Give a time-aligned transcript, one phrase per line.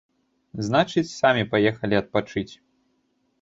[0.67, 2.49] Значыць, самі паехалі адпачыць.